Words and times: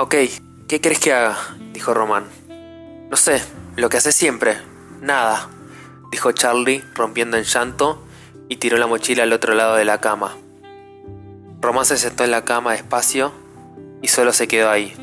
Ok, 0.00 0.14
¿qué 0.68 0.80
crees 0.80 1.00
que 1.00 1.12
haga? 1.12 1.36
dijo 1.72 1.92
Román. 1.92 2.26
No 3.10 3.16
sé, 3.16 3.42
lo 3.74 3.88
que 3.88 3.96
hace 3.96 4.12
siempre. 4.12 4.56
Nada, 5.00 5.48
dijo 6.12 6.30
Charlie, 6.30 6.84
rompiendo 6.94 7.36
en 7.36 7.42
llanto, 7.42 8.00
y 8.48 8.58
tiró 8.58 8.78
la 8.78 8.86
mochila 8.86 9.24
al 9.24 9.32
otro 9.32 9.54
lado 9.54 9.74
de 9.74 9.84
la 9.84 10.00
cama. 10.00 10.36
Román 11.60 11.84
se 11.84 11.98
sentó 11.98 12.22
en 12.22 12.30
la 12.30 12.44
cama 12.44 12.74
despacio 12.74 13.32
y 14.00 14.06
solo 14.06 14.32
se 14.32 14.46
quedó 14.46 14.70
ahí, 14.70 14.94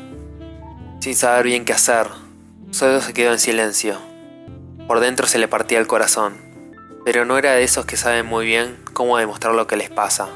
sin 1.00 1.14
saber 1.14 1.44
bien 1.44 1.66
qué 1.66 1.74
hacer. 1.74 2.06
Solo 2.70 3.02
se 3.02 3.12
quedó 3.12 3.32
en 3.32 3.38
silencio. 3.38 3.98
Por 4.88 5.00
dentro 5.00 5.26
se 5.26 5.36
le 5.36 5.46
partía 5.46 5.78
el 5.78 5.86
corazón, 5.86 6.38
pero 7.04 7.26
no 7.26 7.36
era 7.36 7.52
de 7.52 7.64
esos 7.64 7.84
que 7.84 7.98
saben 7.98 8.24
muy 8.24 8.46
bien 8.46 8.82
cómo 8.94 9.18
demostrar 9.18 9.54
lo 9.54 9.66
que 9.66 9.76
les 9.76 9.90
pasa. 9.90 10.30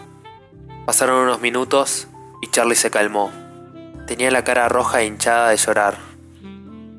Pasaron 0.84 1.22
unos 1.22 1.40
minutos 1.40 2.08
y 2.42 2.48
Charlie 2.48 2.76
se 2.76 2.90
calmó. 2.90 3.39
Tenía 4.10 4.32
la 4.32 4.42
cara 4.42 4.68
roja 4.68 5.02
e 5.02 5.06
hinchada 5.06 5.50
de 5.50 5.56
llorar. 5.56 5.96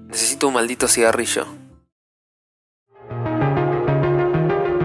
Necesito 0.07 0.47
un 0.47 0.53
maldito 0.53 0.87
cigarrillo. 0.87 1.45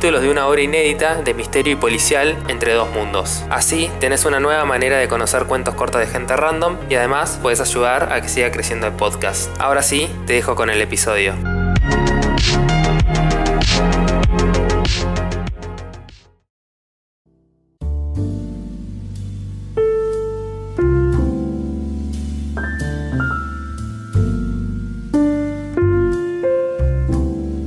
capítulos 0.00 0.22
de 0.22 0.30
una 0.30 0.46
obra 0.46 0.62
inédita 0.62 1.20
de 1.20 1.34
misterio 1.34 1.74
y 1.74 1.76
policial 1.76 2.34
entre 2.48 2.72
dos 2.72 2.90
mundos. 2.90 3.44
Así, 3.50 3.90
tenés 4.00 4.24
una 4.24 4.40
nueva 4.40 4.64
manera 4.64 4.96
de 4.96 5.08
conocer 5.08 5.44
cuentos 5.44 5.74
cortos 5.74 6.00
de 6.00 6.06
gente 6.06 6.34
random 6.38 6.78
y 6.88 6.94
además 6.94 7.38
puedes 7.42 7.60
ayudar 7.60 8.10
a 8.10 8.22
que 8.22 8.28
siga 8.30 8.50
creciendo 8.50 8.86
el 8.86 8.94
podcast. 8.94 9.50
Ahora 9.60 9.82
sí, 9.82 10.08
te 10.26 10.32
dejo 10.32 10.56
con 10.56 10.70
el 10.70 10.80
episodio. 10.80 11.34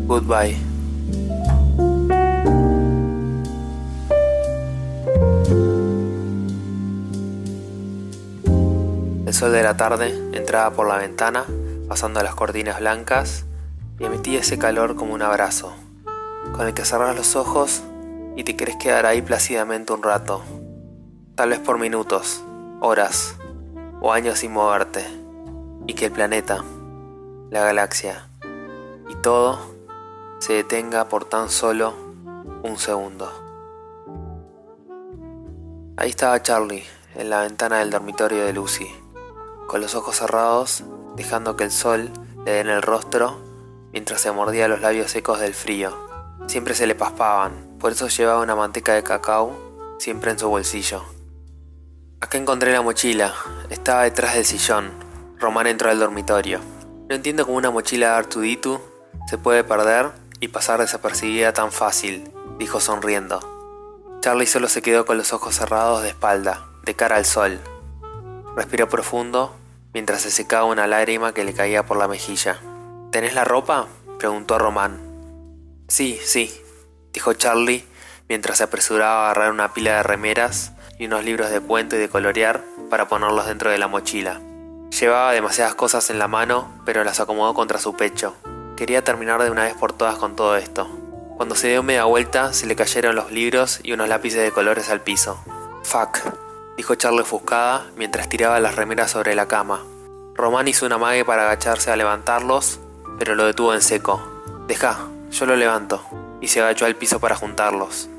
Goodbye. 0.07 0.72
El 9.33 9.39
sol 9.39 9.51
de 9.51 9.63
la 9.63 9.75
tarde 9.75 10.09
entraba 10.33 10.75
por 10.75 10.87
la 10.87 10.99
ventana, 10.99 11.43
pasando 11.87 12.21
las 12.21 12.35
cortinas 12.35 12.79
blancas, 12.79 13.45
y 13.97 14.03
emitía 14.03 14.41
ese 14.41 14.59
calor 14.59 14.95
como 14.95 15.15
un 15.15 15.23
abrazo, 15.23 15.73
con 16.51 16.67
el 16.67 16.75
que 16.75 16.85
cerras 16.85 17.15
los 17.15 17.35
ojos 17.35 17.81
y 18.35 18.43
te 18.43 18.55
querés 18.55 18.75
quedar 18.75 19.07
ahí 19.07 19.23
plácidamente 19.23 19.91
un 19.91 20.03
rato, 20.03 20.43
tal 21.33 21.49
vez 21.49 21.57
por 21.57 21.79
minutos, 21.79 22.43
horas 22.79 23.35
o 24.01 24.13
años 24.13 24.37
sin 24.37 24.53
moverte, 24.53 25.03
y 25.87 25.95
que 25.95 26.05
el 26.05 26.11
planeta, 26.11 26.63
la 27.49 27.63
galaxia 27.63 28.27
y 29.09 29.15
todo 29.15 29.57
se 30.37 30.53
detenga 30.53 31.09
por 31.09 31.25
tan 31.25 31.49
solo 31.49 31.95
un 32.61 32.77
segundo. 32.77 33.31
Ahí 35.97 36.11
estaba 36.11 36.39
Charlie, 36.43 36.83
en 37.15 37.31
la 37.31 37.41
ventana 37.41 37.79
del 37.79 37.89
dormitorio 37.89 38.45
de 38.45 38.53
Lucy 38.53 39.02
con 39.67 39.81
los 39.81 39.95
ojos 39.95 40.17
cerrados, 40.17 40.83
dejando 41.15 41.55
que 41.55 41.65
el 41.65 41.71
sol 41.71 42.11
le 42.45 42.51
dé 42.51 42.59
en 42.59 42.69
el 42.69 42.81
rostro 42.81 43.39
mientras 43.91 44.21
se 44.21 44.31
mordía 44.31 44.67
los 44.67 44.81
labios 44.81 45.11
secos 45.11 45.39
del 45.39 45.53
frío. 45.53 45.95
Siempre 46.47 46.73
se 46.73 46.87
le 46.87 46.95
paspaban, 46.95 47.77
por 47.79 47.91
eso 47.91 48.07
llevaba 48.07 48.41
una 48.41 48.55
manteca 48.55 48.93
de 48.93 49.03
cacao 49.03 49.97
siempre 49.99 50.31
en 50.31 50.39
su 50.39 50.49
bolsillo. 50.49 51.03
Acá 52.19 52.37
encontré 52.37 52.73
la 52.73 52.81
mochila, 52.81 53.33
estaba 53.69 54.03
detrás 54.03 54.35
del 54.35 54.45
sillón. 54.45 54.91
Román 55.39 55.67
entró 55.67 55.89
al 55.89 55.99
dormitorio. 55.99 56.59
No 57.09 57.15
entiendo 57.15 57.45
cómo 57.45 57.57
una 57.57 57.71
mochila 57.71 58.07
de 58.07 58.15
Artuditu 58.15 58.81
se 59.27 59.37
puede 59.37 59.63
perder 59.63 60.11
y 60.39 60.47
pasar 60.47 60.79
desapercibida 60.79 61.53
tan 61.53 61.71
fácil, 61.71 62.31
dijo 62.57 62.79
sonriendo. 62.79 63.39
Charlie 64.21 64.47
solo 64.47 64.69
se 64.69 64.81
quedó 64.81 65.05
con 65.05 65.17
los 65.17 65.33
ojos 65.33 65.55
cerrados 65.55 66.01
de 66.01 66.09
espalda, 66.09 66.65
de 66.83 66.95
cara 66.95 67.17
al 67.17 67.25
sol. 67.25 67.59
Respiró 68.55 68.89
profundo 68.89 69.55
mientras 69.93 70.21
se 70.21 70.31
secaba 70.31 70.65
una 70.65 70.87
lágrima 70.87 71.33
que 71.33 71.43
le 71.43 71.53
caía 71.53 71.85
por 71.85 71.97
la 71.97 72.07
mejilla. 72.07 72.59
¿Tenés 73.11 73.33
la 73.33 73.43
ropa? 73.43 73.87
preguntó 74.19 74.57
Román. 74.57 74.99
Sí, 75.87 76.19
sí, 76.23 76.53
dijo 77.11 77.33
Charlie 77.33 77.85
mientras 78.29 78.57
se 78.57 78.63
apresuraba 78.63 79.27
a 79.27 79.31
agarrar 79.31 79.51
una 79.51 79.73
pila 79.73 79.97
de 79.97 80.03
remeras 80.03 80.71
y 80.97 81.05
unos 81.05 81.23
libros 81.23 81.49
de 81.49 81.59
cuento 81.59 81.95
y 81.95 81.99
de 81.99 82.09
colorear 82.09 82.63
para 82.89 83.07
ponerlos 83.07 83.45
dentro 83.45 83.69
de 83.69 83.77
la 83.77 83.87
mochila. 83.87 84.41
Llevaba 84.99 85.33
demasiadas 85.33 85.75
cosas 85.75 86.09
en 86.09 86.19
la 86.19 86.27
mano, 86.27 86.71
pero 86.85 87.03
las 87.03 87.19
acomodó 87.19 87.53
contra 87.53 87.79
su 87.79 87.95
pecho. 87.95 88.35
Quería 88.77 89.03
terminar 89.03 89.41
de 89.43 89.49
una 89.49 89.63
vez 89.63 89.73
por 89.73 89.93
todas 89.93 90.17
con 90.17 90.35
todo 90.35 90.55
esto. 90.55 90.87
Cuando 91.35 91.55
se 91.55 91.69
dio 91.69 91.83
media 91.83 92.05
vuelta, 92.05 92.53
se 92.53 92.67
le 92.67 92.75
cayeron 92.75 93.15
los 93.15 93.31
libros 93.31 93.79
y 93.83 93.91
unos 93.93 94.07
lápices 94.07 94.41
de 94.41 94.51
colores 94.51 94.89
al 94.89 95.01
piso. 95.01 95.43
Fuck, 95.83 96.19
dijo 96.77 96.95
Charlie 96.95 97.21
ofuscada 97.21 97.87
mientras 97.95 98.29
tiraba 98.29 98.59
las 98.59 98.75
remeras 98.75 99.11
sobre 99.11 99.35
la 99.35 99.47
cama. 99.47 99.83
Román 100.35 100.67
hizo 100.67 100.85
una 100.85 100.97
mague 100.97 101.25
para 101.25 101.43
agacharse 101.43 101.91
a 101.91 101.95
levantarlos, 101.95 102.79
pero 103.19 103.35
lo 103.35 103.45
detuvo 103.45 103.73
en 103.73 103.81
seco. 103.81 104.21
Deja, 104.67 105.07
yo 105.31 105.45
lo 105.45 105.55
levanto, 105.55 106.03
y 106.41 106.47
se 106.47 106.61
agachó 106.61 106.85
al 106.85 106.95
piso 106.95 107.19
para 107.19 107.35
juntarlos. 107.35 108.09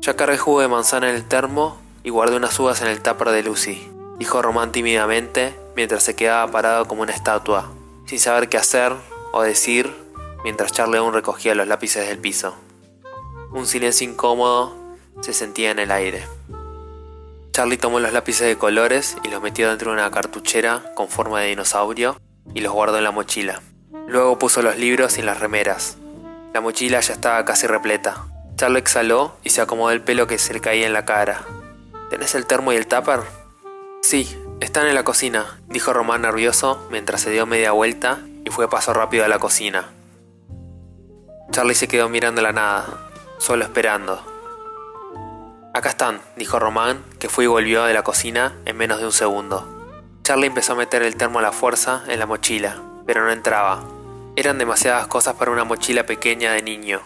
Ya 0.00 0.14
cargué 0.16 0.38
jugo 0.38 0.60
de 0.60 0.68
manzana 0.68 1.10
en 1.10 1.16
el 1.16 1.24
termo 1.24 1.78
y 2.02 2.10
guardé 2.10 2.36
unas 2.36 2.58
uvas 2.60 2.80
en 2.82 2.88
el 2.88 3.02
tupper 3.02 3.30
de 3.30 3.42
Lucy, 3.42 3.90
dijo 4.18 4.40
Román 4.40 4.72
tímidamente 4.72 5.58
mientras 5.74 6.02
se 6.02 6.14
quedaba 6.14 6.50
parado 6.50 6.86
como 6.86 7.02
una 7.02 7.12
estatua, 7.12 7.70
sin 8.06 8.18
saber 8.18 8.48
qué 8.48 8.56
hacer 8.56 8.92
o 9.32 9.42
decir 9.42 9.92
mientras 10.44 10.72
Charlie 10.72 10.98
aún 10.98 11.12
recogía 11.12 11.54
los 11.54 11.66
lápices 11.66 12.06
del 12.06 12.18
piso. 12.18 12.54
Un 13.52 13.66
silencio 13.66 14.08
incómodo 14.08 14.76
se 15.20 15.32
sentía 15.32 15.70
en 15.70 15.80
el 15.80 15.90
aire. 15.90 16.24
Charlie 17.56 17.78
tomó 17.78 18.00
los 18.00 18.12
lápices 18.12 18.46
de 18.46 18.58
colores 18.58 19.16
y 19.24 19.28
los 19.28 19.40
metió 19.40 19.70
dentro 19.70 19.90
de 19.90 19.96
una 19.96 20.10
cartuchera 20.10 20.82
con 20.94 21.08
forma 21.08 21.40
de 21.40 21.46
dinosaurio 21.46 22.20
y 22.52 22.60
los 22.60 22.74
guardó 22.74 22.98
en 22.98 23.04
la 23.04 23.12
mochila. 23.12 23.62
Luego 24.06 24.38
puso 24.38 24.60
los 24.60 24.76
libros 24.76 25.16
y 25.16 25.22
las 25.22 25.40
remeras. 25.40 25.96
La 26.52 26.60
mochila 26.60 27.00
ya 27.00 27.14
estaba 27.14 27.42
casi 27.46 27.66
repleta. 27.66 28.26
Charlie 28.56 28.80
exhaló 28.80 29.38
y 29.42 29.48
se 29.48 29.62
acomodó 29.62 29.90
el 29.92 30.02
pelo 30.02 30.26
que 30.26 30.36
se 30.36 30.52
le 30.52 30.60
caía 30.60 30.86
en 30.86 30.92
la 30.92 31.06
cara. 31.06 31.46
¿Tenés 32.10 32.34
el 32.34 32.44
termo 32.44 32.74
y 32.74 32.76
el 32.76 32.86
tupper? 32.86 33.20
Sí, 34.02 34.38
están 34.60 34.86
en 34.86 34.94
la 34.94 35.04
cocina, 35.04 35.58
dijo 35.66 35.94
Román 35.94 36.20
nervioso 36.20 36.86
mientras 36.90 37.22
se 37.22 37.30
dio 37.30 37.46
media 37.46 37.72
vuelta 37.72 38.18
y 38.44 38.50
fue 38.50 38.68
paso 38.68 38.92
rápido 38.92 39.24
a 39.24 39.28
la 39.28 39.38
cocina. 39.38 39.88
Charlie 41.52 41.74
se 41.74 41.88
quedó 41.88 42.10
mirando 42.10 42.42
la 42.42 42.52
nada, 42.52 42.84
solo 43.38 43.64
esperando. 43.64 44.35
Acá 45.76 45.90
están, 45.90 46.22
dijo 46.36 46.58
Román, 46.58 47.04
que 47.18 47.28
fue 47.28 47.44
y 47.44 47.48
volvió 47.48 47.84
de 47.84 47.92
la 47.92 48.02
cocina 48.02 48.56
en 48.64 48.78
menos 48.78 48.98
de 48.98 49.04
un 49.04 49.12
segundo. 49.12 49.92
Charlie 50.22 50.46
empezó 50.46 50.72
a 50.72 50.76
meter 50.76 51.02
el 51.02 51.16
termo 51.16 51.38
a 51.38 51.42
la 51.42 51.52
fuerza 51.52 52.02
en 52.08 52.18
la 52.18 52.24
mochila, 52.24 52.82
pero 53.04 53.22
no 53.22 53.30
entraba. 53.30 53.84
Eran 54.36 54.56
demasiadas 54.56 55.06
cosas 55.06 55.34
para 55.34 55.50
una 55.50 55.64
mochila 55.64 56.06
pequeña 56.06 56.52
de 56.52 56.62
niño. 56.62 57.02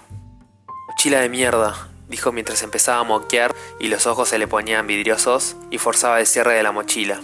Mochila 0.87 1.19
de 1.19 1.29
mierda, 1.29 1.89
dijo 2.07 2.31
mientras 2.31 2.63
empezaba 2.63 3.01
a 3.01 3.03
moquear 3.03 3.57
y 3.81 3.89
los 3.89 4.07
ojos 4.07 4.29
se 4.29 4.39
le 4.39 4.47
ponían 4.47 4.87
vidriosos 4.87 5.57
y 5.73 5.79
forzaba 5.79 6.21
el 6.21 6.29
cierre 6.29 6.55
de 6.55 6.63
la 6.63 6.71
mochila. 6.71 7.21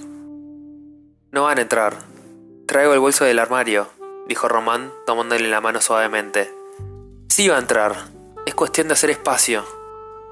No 1.30 1.44
van 1.44 1.58
a 1.58 1.62
entrar. 1.62 1.96
Traigo 2.66 2.92
el 2.92 2.98
bolso 2.98 3.24
del 3.24 3.38
armario, 3.38 3.88
dijo 4.26 4.48
Román 4.48 4.92
tomándole 5.06 5.48
la 5.48 5.60
mano 5.60 5.80
suavemente. 5.80 6.52
Sí 7.28 7.46
va 7.46 7.54
a 7.54 7.60
entrar. 7.60 7.94
Es 8.46 8.56
cuestión 8.56 8.88
de 8.88 8.94
hacer 8.94 9.10
espacio, 9.10 9.64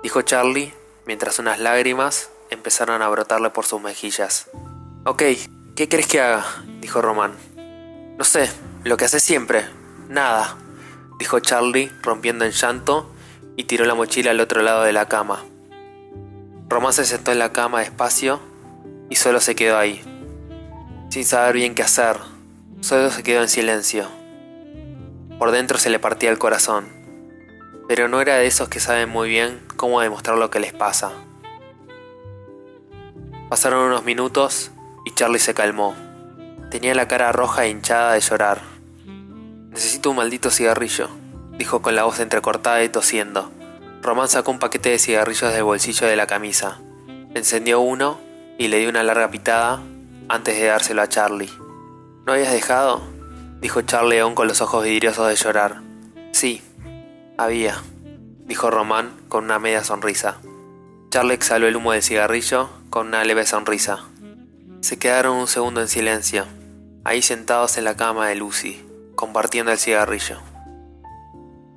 dijo 0.02 0.20
Charlie 0.22 0.74
mientras 1.06 1.38
unas 1.38 1.60
lágrimas 1.60 2.30
empezaron 2.50 3.02
a 3.02 3.08
brotarle 3.08 3.50
por 3.50 3.64
sus 3.64 3.80
mejillas. 3.80 4.50
Ok, 5.04 5.22
¿qué 5.76 5.88
crees 5.88 6.06
que 6.06 6.20
haga? 6.20 6.44
dijo 6.80 7.02
Román. 7.02 7.34
No 8.16 8.24
sé, 8.24 8.50
lo 8.84 8.96
que 8.96 9.04
hace 9.04 9.20
siempre. 9.20 9.64
Nada, 10.08 10.56
dijo 11.18 11.40
Charlie, 11.40 11.90
rompiendo 12.02 12.44
en 12.44 12.52
llanto, 12.52 13.10
y 13.56 13.64
tiró 13.64 13.84
la 13.84 13.94
mochila 13.94 14.30
al 14.30 14.40
otro 14.40 14.62
lado 14.62 14.82
de 14.82 14.92
la 14.92 15.08
cama. 15.08 15.44
Román 16.68 16.92
se 16.92 17.04
sentó 17.04 17.32
en 17.32 17.38
la 17.38 17.52
cama 17.52 17.80
despacio 17.80 18.40
y 19.10 19.16
solo 19.16 19.40
se 19.40 19.54
quedó 19.54 19.78
ahí, 19.78 20.02
sin 21.10 21.24
saber 21.24 21.56
bien 21.56 21.74
qué 21.74 21.82
hacer. 21.82 22.16
Solo 22.80 23.10
se 23.10 23.22
quedó 23.22 23.42
en 23.42 23.48
silencio. 23.48 24.08
Por 25.38 25.50
dentro 25.50 25.78
se 25.78 25.90
le 25.90 25.98
partía 25.98 26.30
el 26.30 26.38
corazón, 26.38 26.88
pero 27.88 28.08
no 28.08 28.20
era 28.20 28.36
de 28.36 28.46
esos 28.46 28.68
que 28.68 28.80
saben 28.80 29.08
muy 29.08 29.28
bien 29.28 29.60
cómo 29.76 30.00
demostrar 30.00 30.38
lo 30.38 30.50
que 30.50 30.60
les 30.60 30.72
pasa. 30.72 31.12
Pasaron 33.48 33.86
unos 33.86 34.04
minutos 34.04 34.70
y 35.04 35.12
Charlie 35.12 35.38
se 35.38 35.54
calmó. 35.54 35.94
Tenía 36.70 36.94
la 36.94 37.08
cara 37.08 37.30
roja 37.32 37.64
e 37.64 37.70
hinchada 37.70 38.14
de 38.14 38.20
llorar. 38.20 38.62
Necesito 39.70 40.10
un 40.10 40.16
maldito 40.16 40.50
cigarrillo, 40.50 41.08
dijo 41.58 41.82
con 41.82 41.94
la 41.94 42.04
voz 42.04 42.20
entrecortada 42.20 42.82
y 42.82 42.88
tosiendo. 42.88 43.50
Román 44.02 44.28
sacó 44.28 44.50
un 44.50 44.58
paquete 44.58 44.90
de 44.90 44.98
cigarrillos 44.98 45.52
del 45.52 45.64
bolsillo 45.64 46.06
de 46.06 46.16
la 46.16 46.26
camisa. 46.26 46.80
Encendió 47.34 47.80
uno 47.80 48.18
y 48.58 48.68
le 48.68 48.78
dio 48.78 48.88
una 48.88 49.02
larga 49.02 49.30
pitada 49.30 49.82
antes 50.28 50.56
de 50.58 50.66
dárselo 50.66 51.02
a 51.02 51.08
Charlie. 51.08 51.50
¿No 52.26 52.32
habías 52.32 52.52
dejado? 52.52 53.02
dijo 53.60 53.82
Charlie 53.82 54.18
aún 54.18 54.34
con 54.34 54.48
los 54.48 54.60
ojos 54.60 54.84
vidriosos 54.84 55.28
de 55.28 55.36
llorar. 55.36 55.82
Sí, 56.32 56.62
había, 57.36 57.82
dijo 58.46 58.70
Román 58.70 59.10
con 59.28 59.44
una 59.44 59.58
media 59.58 59.84
sonrisa. 59.84 60.38
Charlie 61.10 61.34
exhaló 61.34 61.66
el 61.66 61.76
humo 61.76 61.92
del 61.92 62.02
cigarrillo 62.02 62.70
con 62.90 63.08
una 63.08 63.24
leve 63.24 63.46
sonrisa. 63.46 64.04
Se 64.80 64.98
quedaron 64.98 65.36
un 65.36 65.46
segundo 65.46 65.80
en 65.80 65.88
silencio, 65.88 66.46
ahí 67.04 67.22
sentados 67.22 67.78
en 67.78 67.84
la 67.84 67.96
cama 67.96 68.28
de 68.28 68.34
Lucy, 68.34 68.84
compartiendo 69.14 69.72
el 69.72 69.78
cigarrillo. 69.78 70.38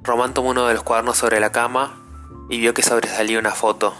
Román 0.04 0.33
tomó 0.33 0.50
uno 0.50 0.68
de 0.68 0.74
los 0.74 0.83
cuadernos 0.83 1.18
sobre 1.18 1.39
la 1.39 1.51
cama 1.51 1.98
y 2.50 2.59
vio 2.59 2.74
que 2.74 2.83
sobresalía 2.83 3.39
una 3.39 3.51
foto. 3.51 3.94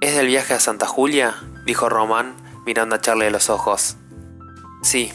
¿Es 0.00 0.14
del 0.14 0.26
viaje 0.26 0.54
a 0.54 0.60
Santa 0.60 0.86
Julia? 0.86 1.34
dijo 1.64 1.88
Román 1.88 2.36
mirando 2.64 2.94
a 2.94 3.00
Charlie 3.00 3.26
a 3.26 3.30
los 3.30 3.50
ojos. 3.50 3.96
Sí. 4.82 5.12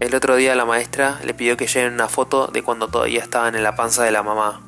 El 0.00 0.14
otro 0.14 0.36
día 0.36 0.54
la 0.54 0.64
maestra 0.64 1.20
le 1.24 1.34
pidió 1.34 1.56
que 1.56 1.66
lleven 1.66 1.92
una 1.94 2.08
foto 2.08 2.46
de 2.46 2.62
cuando 2.62 2.88
todavía 2.88 3.20
estaban 3.20 3.54
en 3.54 3.62
la 3.62 3.76
panza 3.76 4.02
de 4.02 4.10
la 4.10 4.22
mamá. 4.22 4.62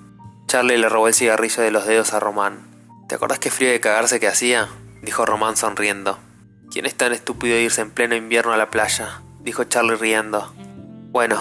Charlie 0.52 0.76
le 0.76 0.90
robó 0.90 1.08
el 1.08 1.14
cigarrillo 1.14 1.62
de 1.62 1.70
los 1.70 1.87
dedos 1.87 2.12
a 2.12 2.20
Román. 2.20 2.58
¿Te 3.08 3.14
acordás 3.14 3.38
qué 3.38 3.50
frío 3.50 3.70
de 3.70 3.81
cagarse 3.81 4.20
que 4.20 4.28
hacía? 4.28 4.69
dijo 5.00 5.25
Román 5.25 5.56
sonriendo. 5.56 6.19
¿Quién 6.70 6.84
es 6.84 6.94
tan 6.94 7.14
estúpido 7.14 7.54
de 7.54 7.62
irse 7.62 7.81
en 7.81 7.90
pleno 7.90 8.14
invierno 8.16 8.52
a 8.52 8.58
la 8.58 8.69
playa? 8.69 9.22
dijo 9.40 9.64
Charlie 9.64 9.96
riendo. 9.96 10.52
Bueno, 11.10 11.38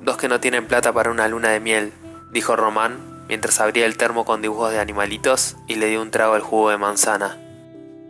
dos 0.00 0.16
que 0.16 0.28
no 0.28 0.40
tienen 0.40 0.66
plata 0.66 0.94
para 0.94 1.10
una 1.10 1.28
luna 1.28 1.50
de 1.50 1.60
miel, 1.60 1.92
dijo 2.32 2.56
Román 2.56 3.26
mientras 3.28 3.60
abría 3.60 3.84
el 3.84 3.98
termo 3.98 4.24
con 4.24 4.40
dibujos 4.40 4.70
de 4.70 4.80
animalitos 4.80 5.56
y 5.66 5.74
le 5.74 5.88
dio 5.88 6.00
un 6.00 6.10
trago 6.10 6.32
al 6.32 6.40
jugo 6.40 6.70
de 6.70 6.78
manzana. 6.78 7.36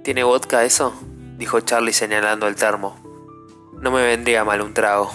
¿Tiene 0.04 0.22
vodka 0.22 0.62
eso? 0.62 0.94
dijo 1.36 1.58
Charlie 1.62 1.92
señalando 1.92 2.46
el 2.46 2.54
termo. 2.54 2.96
No 3.80 3.90
me 3.90 4.04
vendría 4.04 4.44
mal 4.44 4.62
un 4.62 4.72
trago. 4.72 5.10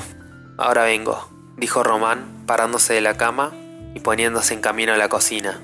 Ahora 0.57 0.83
vengo, 0.83 1.29
dijo 1.55 1.81
Román, 1.81 2.43
parándose 2.45 2.93
de 2.93 2.99
la 2.99 3.15
cama 3.15 3.53
y 3.93 3.99
poniéndose 3.99 4.53
en 4.53 4.61
camino 4.61 4.93
a 4.93 4.97
la 4.97 5.09
cocina. 5.09 5.61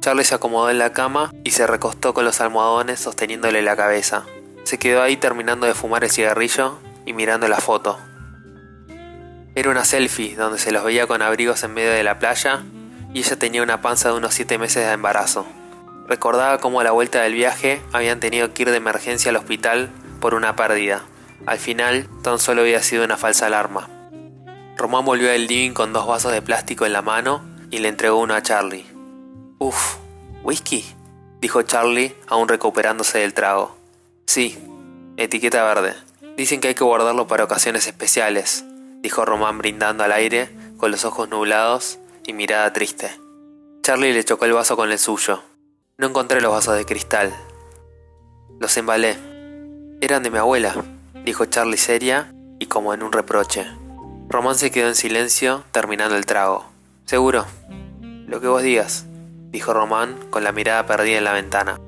Charlie 0.00 0.24
se 0.24 0.34
acomodó 0.34 0.70
en 0.70 0.78
la 0.78 0.92
cama 0.92 1.30
y 1.44 1.50
se 1.50 1.66
recostó 1.66 2.14
con 2.14 2.24
los 2.24 2.40
almohadones 2.40 3.00
sosteniéndole 3.00 3.60
la 3.60 3.76
cabeza. 3.76 4.24
Se 4.64 4.78
quedó 4.78 5.02
ahí 5.02 5.16
terminando 5.16 5.66
de 5.66 5.74
fumar 5.74 6.04
el 6.04 6.10
cigarrillo 6.10 6.78
y 7.04 7.12
mirando 7.12 7.48
la 7.48 7.58
foto. 7.58 7.98
Era 9.54 9.70
una 9.70 9.84
selfie 9.84 10.36
donde 10.36 10.58
se 10.58 10.72
los 10.72 10.84
veía 10.84 11.06
con 11.06 11.22
abrigos 11.22 11.62
en 11.64 11.74
medio 11.74 11.90
de 11.90 12.02
la 12.02 12.18
playa 12.18 12.62
y 13.12 13.18
ella 13.18 13.38
tenía 13.38 13.62
una 13.62 13.82
panza 13.82 14.08
de 14.10 14.14
unos 14.16 14.32
7 14.32 14.58
meses 14.58 14.86
de 14.86 14.92
embarazo. 14.92 15.44
Recordaba 16.08 16.58
cómo 16.58 16.80
a 16.80 16.84
la 16.84 16.92
vuelta 16.92 17.20
del 17.20 17.34
viaje 17.34 17.82
habían 17.92 18.20
tenido 18.20 18.54
que 18.54 18.62
ir 18.62 18.70
de 18.70 18.76
emergencia 18.78 19.30
al 19.30 19.36
hospital 19.36 19.90
por 20.20 20.34
una 20.34 20.56
pérdida. 20.56 21.02
Al 21.46 21.58
final, 21.58 22.08
tan 22.22 22.38
solo 22.38 22.62
había 22.62 22.82
sido 22.82 23.04
una 23.04 23.16
falsa 23.16 23.46
alarma. 23.46 23.88
Román 24.80 25.04
volvió 25.04 25.30
al 25.30 25.46
living 25.46 25.72
con 25.72 25.92
dos 25.92 26.06
vasos 26.06 26.32
de 26.32 26.40
plástico 26.40 26.86
en 26.86 26.94
la 26.94 27.02
mano 27.02 27.42
y 27.70 27.80
le 27.80 27.88
entregó 27.88 28.16
uno 28.16 28.32
a 28.32 28.40
Charlie. 28.40 28.86
Uf, 29.58 29.96
¿whisky? 30.42 30.86
dijo 31.38 31.60
Charlie, 31.60 32.16
aún 32.26 32.48
recuperándose 32.48 33.18
del 33.18 33.34
trago. 33.34 33.76
Sí, 34.24 34.58
etiqueta 35.18 35.62
verde. 35.64 35.94
Dicen 36.38 36.62
que 36.62 36.68
hay 36.68 36.74
que 36.74 36.82
guardarlo 36.82 37.26
para 37.26 37.44
ocasiones 37.44 37.86
especiales, 37.86 38.64
dijo 39.02 39.26
Román 39.26 39.58
brindando 39.58 40.02
al 40.02 40.12
aire, 40.12 40.48
con 40.78 40.90
los 40.90 41.04
ojos 41.04 41.28
nublados 41.28 41.98
y 42.26 42.32
mirada 42.32 42.72
triste. 42.72 43.10
Charlie 43.82 44.14
le 44.14 44.24
chocó 44.24 44.46
el 44.46 44.54
vaso 44.54 44.76
con 44.76 44.90
el 44.90 44.98
suyo. 44.98 45.42
No 45.98 46.06
encontré 46.06 46.40
los 46.40 46.52
vasos 46.52 46.74
de 46.74 46.86
cristal. 46.86 47.34
Los 48.58 48.78
embalé. 48.78 49.18
Eran 50.00 50.22
de 50.22 50.30
mi 50.30 50.38
abuela, 50.38 50.74
dijo 51.26 51.44
Charlie 51.44 51.76
seria 51.76 52.32
y 52.58 52.64
como 52.64 52.94
en 52.94 53.02
un 53.02 53.12
reproche. 53.12 53.66
Román 54.30 54.54
se 54.54 54.70
quedó 54.70 54.86
en 54.86 54.94
silencio, 54.94 55.64
terminando 55.72 56.14
el 56.14 56.24
trago. 56.24 56.64
¿Seguro? 57.04 57.46
Lo 58.28 58.40
que 58.40 58.46
vos 58.46 58.62
digas, 58.62 59.04
dijo 59.50 59.72
Román 59.74 60.14
con 60.30 60.44
la 60.44 60.52
mirada 60.52 60.86
perdida 60.86 61.18
en 61.18 61.24
la 61.24 61.32
ventana. 61.32 61.80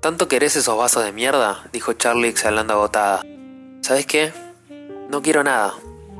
¿Tanto 0.00 0.28
querés 0.28 0.54
esos 0.54 0.78
vasos 0.78 1.02
de 1.02 1.10
mierda? 1.10 1.64
dijo 1.72 1.92
Charlie 1.94 2.28
exhalando 2.28 2.74
agotada. 2.74 3.22
¿Sabes 3.80 4.06
qué? 4.06 4.32
No 5.10 5.22
quiero 5.22 5.42
nada. 5.42 5.74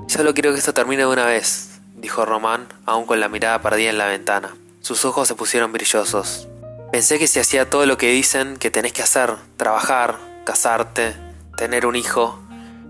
Solo 0.09 0.35
quiero 0.35 0.51
que 0.51 0.59
esto 0.59 0.75
termine 0.75 1.03
de 1.03 1.09
una 1.09 1.27
vez, 1.27 1.79
dijo 1.95 2.25
Román, 2.25 2.67
aún 2.85 3.07
con 3.07 3.21
la 3.21 3.29
mirada 3.29 3.63
perdida 3.63 3.91
en 3.91 3.99
la 3.99 4.09
ventana. 4.09 4.57
Sus 4.81 5.05
ojos 5.05 5.29
se 5.29 5.37
pusieron 5.37 5.73
brillosos. 5.73 6.49
Pensé 6.91 7.21
que 7.21 7.29
si 7.29 7.39
hacía 7.39 7.71
todo 7.71 7.87
lo 7.87 7.97
que 7.99 8.11
dicen 8.11 8.57
que 8.57 8.73
tenés 8.73 8.93
que 8.93 9.03
hacer, 9.03 9.37
trabajar, 9.57 10.17
casarte, 10.45 11.15
tener 11.57 11.87
un 11.87 11.95
hijo, 11.95 12.37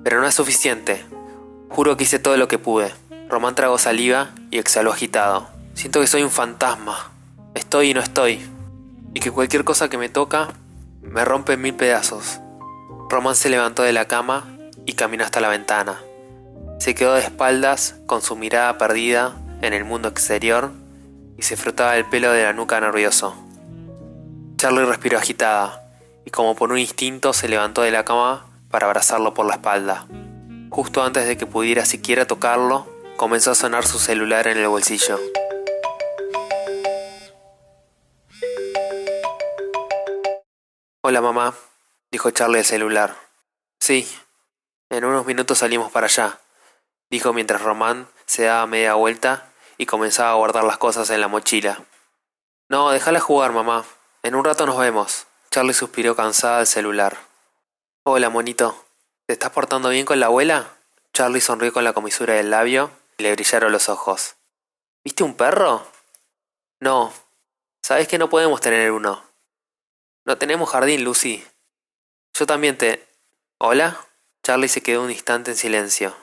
pero 0.02 0.23
no 0.23 0.26
es 0.26 0.35
suficiente. 0.35 1.05
Juro 1.69 1.97
que 1.97 2.05
hice 2.05 2.19
todo 2.19 2.37
lo 2.37 2.49
que 2.49 2.59
pude. 2.59 2.93
Román 3.29 3.55
tragó 3.55 3.79
saliva 3.79 4.31
y 4.51 4.59
exhaló 4.59 4.93
agitado. 4.93 5.49
Siento 5.75 6.01
que 6.01 6.07
soy 6.07 6.23
un 6.23 6.31
fantasma. 6.31 7.11
Estoy 7.55 7.91
y 7.91 7.95
no 7.95 8.01
estoy. 8.01 8.41
Y 9.15 9.21
que 9.21 9.31
cualquier 9.31 9.65
cosa 9.65 9.89
que 9.89 9.99
me 9.99 10.09
toca 10.09 10.49
me 11.03 11.25
rompe 11.25 11.55
en 11.55 11.63
mil 11.63 11.75
pedazos. 11.75 12.41
Román 13.09 13.37
se 13.37 13.51
levantó 13.51 13.83
de 13.83 13.93
la 13.93 14.07
cama 14.07 14.47
y 14.85 14.95
caminó 14.95 15.25
hasta 15.25 15.41
la 15.41 15.49
ventana. 15.49 16.01
Se 16.79 16.95
quedó 16.95 17.15
de 17.15 17.21
espaldas 17.21 17.97
con 18.07 18.23
su 18.23 18.37
mirada 18.37 18.79
perdida 18.79 19.35
en 19.62 19.73
el 19.73 19.85
mundo 19.85 20.09
exterior 20.09 20.71
y 21.39 21.43
se 21.43 21.57
frotaba 21.57 21.97
el 21.97 22.07
pelo 22.07 22.31
de 22.33 22.45
la 22.45 22.53
nuca 22.53 22.81
nervioso. 22.81 23.35
Charlie 24.57 24.85
respiró 24.85 25.19
agitada 25.19 25.83
y 26.25 26.31
como 26.31 26.55
por 26.55 26.73
un 26.73 26.79
instinto 26.79 27.33
se 27.33 27.49
levantó 27.49 27.83
de 27.83 27.91
la 27.91 28.05
cama 28.05 28.47
para 28.71 28.87
abrazarlo 28.87 29.35
por 29.35 29.47
la 29.47 29.55
espalda. 29.55 30.07
Justo 30.71 31.03
antes 31.03 31.27
de 31.27 31.37
que 31.37 31.47
pudiera 31.47 31.85
siquiera 31.85 32.27
tocarlo, 32.27 32.87
comenzó 33.17 33.50
a 33.50 33.55
sonar 33.55 33.87
su 33.87 33.99
celular 33.99 34.47
en 34.47 34.59
el 34.59 34.69
bolsillo. 34.69 35.19
Hola 41.02 41.21
mamá, 41.21 41.55
dijo 42.11 42.31
Charlie 42.31 42.59
al 42.59 42.64
celular. 42.64 43.17
Sí, 43.81 44.09
en 44.90 45.05
unos 45.05 45.25
minutos 45.25 45.59
salimos 45.59 45.90
para 45.93 46.07
allá, 46.07 46.40
dijo 47.11 47.33
mientras 47.33 47.62
Román 47.62 48.09
se 48.26 48.45
daba 48.45 48.67
media 48.67 48.95
vuelta 48.95 49.52
y 49.79 49.87
comenzaba 49.87 50.31
a 50.31 50.35
guardar 50.35 50.64
las 50.64 50.79
cosas 50.79 51.09
en 51.11 51.21
la 51.21 51.29
mochila. 51.29 51.85
No, 52.69 52.90
déjala 52.90 53.21
jugar, 53.21 53.52
mamá. 53.52 53.85
En 54.23 54.35
un 54.35 54.45
rato 54.45 54.67
nos 54.67 54.79
vemos. 54.79 55.26
Charlie 55.50 55.75
suspiró 55.75 56.17
cansada 56.17 56.59
al 56.59 56.67
celular. 56.67 57.17
Hola, 58.05 58.29
monito. 58.29 58.86
¿Te 59.26 59.33
estás 59.33 59.50
portando 59.50 59.88
bien 59.88 60.06
con 60.06 60.21
la 60.21 60.26
abuela? 60.26 60.76
Charlie 61.12 61.40
sonrió 61.40 61.73
con 61.73 61.83
la 61.83 61.92
comisura 61.92 62.35
del 62.35 62.50
labio 62.50 62.92
y 63.18 63.25
le 63.25 63.33
brillaron 63.33 63.73
los 63.73 63.88
ojos. 63.88 64.37
¿Viste 65.02 65.25
un 65.25 65.35
perro? 65.35 65.85
No. 66.78 67.12
Sabes 67.83 68.06
que 68.06 68.18
no 68.18 68.30
podemos 68.30 68.61
tener 68.61 68.92
uno. 68.92 69.25
No 70.25 70.38
tenemos 70.38 70.71
jardín, 70.71 71.02
Lucy. 71.02 71.45
Yo 72.35 72.47
también 72.47 72.78
te... 72.78 73.04
¿Hola? 73.59 74.00
Charlie 74.45 74.68
se 74.68 74.80
quedó 74.80 75.02
un 75.02 75.11
instante 75.11 75.50
en 75.50 75.56
silencio. 75.56 76.14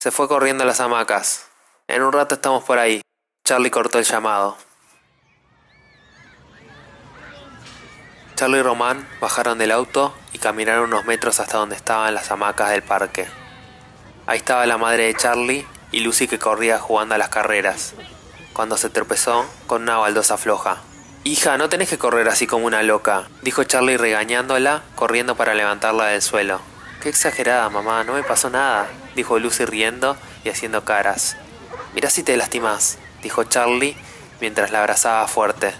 Se 0.00 0.10
fue 0.10 0.26
corriendo 0.26 0.64
a 0.64 0.66
las 0.66 0.80
hamacas. 0.80 1.46
En 1.86 2.02
un 2.02 2.12
rato 2.12 2.34
estamos 2.34 2.64
por 2.64 2.80
ahí. 2.80 3.00
Charlie 3.44 3.70
cortó 3.70 4.00
el 4.00 4.04
llamado. 4.04 4.58
Charlie 8.38 8.60
y 8.60 8.62
Román 8.62 9.04
bajaron 9.20 9.58
del 9.58 9.72
auto 9.72 10.14
y 10.32 10.38
caminaron 10.38 10.84
unos 10.84 11.06
metros 11.06 11.40
hasta 11.40 11.58
donde 11.58 11.74
estaban 11.74 12.14
las 12.14 12.30
hamacas 12.30 12.70
del 12.70 12.84
parque. 12.84 13.26
Ahí 14.28 14.38
estaba 14.38 14.64
la 14.64 14.78
madre 14.78 15.06
de 15.06 15.14
Charlie 15.14 15.66
y 15.90 15.98
Lucy 15.98 16.28
que 16.28 16.38
corría 16.38 16.78
jugando 16.78 17.16
a 17.16 17.18
las 17.18 17.30
carreras, 17.30 17.94
cuando 18.52 18.76
se 18.76 18.90
tropezó 18.90 19.44
con 19.66 19.82
una 19.82 19.96
baldosa 19.96 20.38
floja. 20.38 20.76
Hija, 21.24 21.58
no 21.58 21.68
tenés 21.68 21.88
que 21.88 21.98
correr 21.98 22.28
así 22.28 22.46
como 22.46 22.64
una 22.64 22.84
loca, 22.84 23.28
dijo 23.42 23.64
Charlie 23.64 23.96
regañándola, 23.96 24.84
corriendo 24.94 25.34
para 25.34 25.54
levantarla 25.54 26.06
del 26.06 26.22
suelo. 26.22 26.60
Qué 27.02 27.08
exagerada, 27.08 27.68
mamá, 27.70 28.04
no 28.04 28.12
me 28.12 28.22
pasó 28.22 28.50
nada, 28.50 28.86
dijo 29.16 29.40
Lucy 29.40 29.64
riendo 29.64 30.16
y 30.44 30.50
haciendo 30.50 30.84
caras. 30.84 31.36
Mira 31.92 32.08
si 32.08 32.22
te 32.22 32.36
lastimas, 32.36 32.98
dijo 33.20 33.42
Charlie 33.42 33.96
mientras 34.40 34.70
la 34.70 34.78
abrazaba 34.78 35.26
fuerte. 35.26 35.74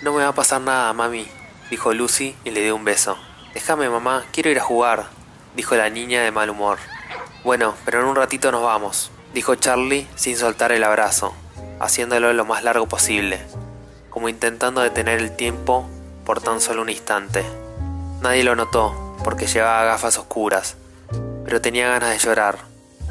No 0.00 0.14
me 0.14 0.22
va 0.22 0.30
a 0.30 0.34
pasar 0.34 0.62
nada, 0.62 0.90
mami, 0.94 1.28
dijo 1.70 1.92
Lucy 1.92 2.36
y 2.44 2.50
le 2.50 2.62
dio 2.62 2.76
un 2.76 2.84
beso. 2.84 3.16
Déjame, 3.54 3.88
mamá, 3.88 4.24
quiero 4.32 4.50
ir 4.50 4.58
a 4.58 4.62
jugar. 4.64 5.06
dijo 5.56 5.76
la 5.76 5.90
niña 5.90 6.22
de 6.22 6.30
mal 6.30 6.50
humor. 6.50 6.78
Bueno, 7.44 7.74
pero 7.84 8.00
en 8.00 8.06
un 8.06 8.16
ratito 8.16 8.50
nos 8.50 8.62
vamos, 8.62 9.10
dijo 9.32 9.54
Charlie 9.54 10.08
sin 10.16 10.36
soltar 10.36 10.72
el 10.72 10.82
abrazo, 10.82 11.34
haciéndolo 11.78 12.32
lo 12.32 12.44
más 12.44 12.64
largo 12.64 12.86
posible, 12.86 13.40
como 14.10 14.28
intentando 14.28 14.80
detener 14.80 15.20
el 15.20 15.36
tiempo 15.36 15.88
por 16.24 16.40
tan 16.40 16.60
solo 16.60 16.82
un 16.82 16.90
instante. 16.90 17.44
Nadie 18.22 18.44
lo 18.44 18.56
notó, 18.56 19.16
porque 19.22 19.46
llevaba 19.46 19.84
gafas 19.84 20.18
oscuras, 20.18 20.76
pero 21.44 21.60
tenía 21.60 21.88
ganas 21.88 22.10
de 22.10 22.18
llorar. 22.18 22.58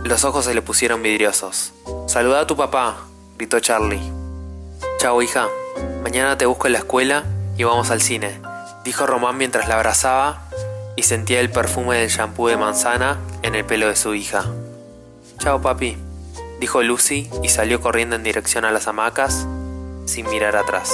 Los 0.04 0.26
ojos 0.26 0.46
se 0.46 0.54
le 0.54 0.62
pusieron 0.62 1.04
vidriosos. 1.04 1.74
Saluda 2.08 2.42
a 2.42 2.48
tu 2.48 2.58
papá, 2.58 2.98
gritó 3.38 3.60
Charlie. 3.60 4.02
Chao, 4.98 5.22
hija. 5.22 5.48
Mañana 6.02 6.38
te 6.38 6.46
busco 6.46 6.68
en 6.68 6.74
la 6.74 6.80
escuela 6.80 7.24
y 7.58 7.64
vamos 7.64 7.92
al 7.92 8.02
cine, 8.02 8.40
dijo 8.84 9.06
Román 9.06 9.38
mientras 9.38 9.68
la 9.68 9.76
abrazaba 9.76 10.44
y 10.96 11.04
sentía 11.04 11.40
el 11.40 11.50
perfume 11.50 11.98
del 11.98 12.10
shampoo 12.10 12.48
de 12.48 12.58
manzana 12.58 13.20
en 13.42 13.56
el 13.56 13.66
pelo 13.66 13.88
de 13.88 13.96
su 13.96 14.14
hija. 14.16 14.46
Chao, 15.40 15.62
papi, 15.62 15.98
dijo 16.60 16.82
Lucy 16.84 17.30
y 17.42 17.50
salió 17.50 17.82
corriendo 17.82 18.16
en 18.16 18.24
dirección 18.24 18.66
a 18.66 18.72
las 18.72 18.88
hamacas 18.88 19.48
sin 20.06 20.30
mirar 20.30 20.56
atrás. 20.56 20.92